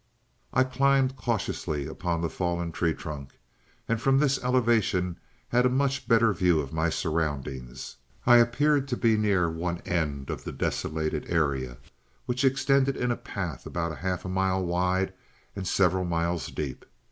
"I 0.51 0.63
climbed 0.63 1.15
cautiously 1.15 1.85
upon 1.85 2.21
the 2.21 2.29
fallen 2.31 2.71
tree 2.71 2.95
trunk, 2.95 3.37
and 3.87 4.01
from 4.01 4.17
this 4.17 4.43
elevation 4.43 5.19
had 5.49 5.63
a 5.63 5.69
much 5.69 6.07
better 6.07 6.33
view 6.33 6.59
of 6.59 6.73
my 6.73 6.89
surroundings. 6.89 7.97
I 8.25 8.37
appeared 8.37 8.87
to 8.87 8.97
be 8.97 9.15
near 9.15 9.47
one 9.47 9.77
end 9.85 10.31
of 10.31 10.43
the 10.43 10.53
desolated 10.53 11.25
area, 11.29 11.77
which 12.25 12.43
extended 12.43 12.97
in 12.97 13.11
a 13.11 13.15
path 13.15 13.67
about 13.67 13.99
half 13.99 14.25
a 14.25 14.27
mile 14.27 14.65
wide 14.65 15.13
and 15.55 15.67
several 15.67 16.03
miles 16.05 16.47
deep. 16.49 16.83